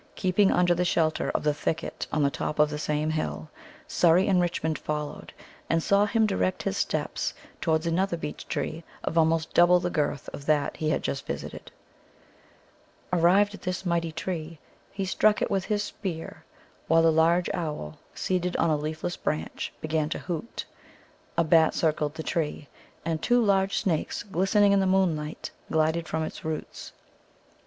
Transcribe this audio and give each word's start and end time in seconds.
Keeping 0.15 0.51
under 0.51 0.73
the 0.73 0.83
shelter 0.83 1.29
of 1.29 1.43
the 1.43 1.53
thicket 1.53 2.07
on 2.11 2.23
the 2.23 2.31
top 2.31 2.57
of 2.57 2.71
the 2.71 2.79
same 2.79 3.11
hill, 3.11 3.51
Surrey 3.87 4.27
and 4.27 4.41
Richmond 4.41 4.79
followed, 4.79 5.31
and 5.69 5.83
saw 5.83 6.07
him 6.07 6.25
direct 6.25 6.63
his 6.63 6.75
steps 6.75 7.35
towards 7.61 7.85
another 7.85 8.17
beech 8.17 8.47
tree 8.47 8.83
of 9.03 9.15
almost 9.15 9.53
double 9.53 9.79
the 9.79 9.91
girth 9.91 10.27
of 10.29 10.47
that 10.47 10.77
he 10.77 10.89
had 10.89 11.03
just 11.03 11.27
visited. 11.27 11.71
Arrived 13.13 13.53
at 13.53 13.61
this 13.61 13.85
mighty 13.85 14.11
tree, 14.11 14.57
he 14.91 15.05
struck 15.05 15.39
it 15.39 15.51
with 15.51 15.65
his 15.65 15.83
spear, 15.83 16.43
while 16.87 17.05
a 17.05 17.09
large 17.13 17.51
owl, 17.53 17.99
seated 18.15 18.57
on 18.57 18.71
a 18.71 18.77
leafless 18.77 19.15
branch, 19.17 19.71
began 19.81 20.09
to 20.09 20.17
hoot; 20.17 20.65
a 21.37 21.43
bat 21.43 21.75
circled 21.75 22.15
the 22.15 22.23
tree; 22.23 22.67
and 23.05 23.21
two 23.21 23.39
large 23.39 23.77
snakes, 23.77 24.23
glistening 24.23 24.71
in 24.71 24.79
the 24.79 24.87
moonlight, 24.87 25.51
glided 25.69 26.07
from 26.07 26.23
its 26.23 26.43
roots. 26.43 26.91